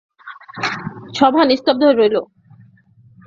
সভা 1.17 1.41
নিস্তব্ধ 1.43 1.81
হইল। 1.89 2.15